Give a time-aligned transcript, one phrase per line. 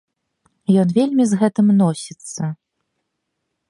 [0.85, 2.43] Ён вельмі з гэтым носіцца!